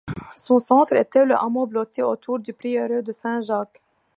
Son 0.35 0.57
centre 0.57 0.93
était 0.93 1.25
le 1.27 1.35
hameau 1.35 1.67
blotti 1.67 2.01
autour 2.01 2.39
du 2.39 2.53
prieuré 2.53 3.03
de 3.03 3.11
Saint-Jacques. 3.11 3.83